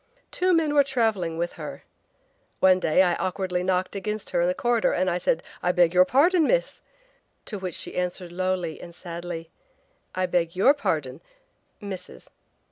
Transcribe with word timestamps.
Two 0.31 0.51
men 0.55 0.73
were 0.73 0.83
traveling 0.83 1.37
with 1.37 1.53
her. 1.61 1.83
One 2.59 2.79
day 2.79 3.03
I 3.03 3.13
awkwardly 3.17 3.61
knocked 3.61 3.95
against 3.95 4.31
her 4.31 4.41
in 4.41 4.49
a 4.49 4.53
corridor 4.55 4.93
and 4.93 5.11
I 5.11 5.19
said, 5.19 5.43
'I 5.61 5.73
beg 5.73 5.93
your 5.93 6.05
pardon, 6.05 6.47
Miss!' 6.47 6.81
To 7.45 7.59
which 7.59 7.75
she 7.75 7.95
answered 7.95 8.31
lowly 8.31 8.81
and 8.81 8.95
sadly: 8.95 9.51
'I 10.15 10.25
beg 10.25 10.55
YOUR 10.55 10.73
pardon, 10.73 11.21
–Mrs!' 11.79 12.29